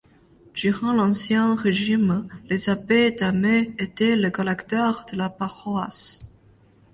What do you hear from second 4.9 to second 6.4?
de la paroisse.